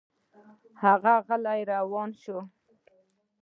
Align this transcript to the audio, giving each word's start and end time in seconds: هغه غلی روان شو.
هغه 0.81 1.13
غلی 1.27 1.61
روان 1.71 2.09
شو. 2.21 2.37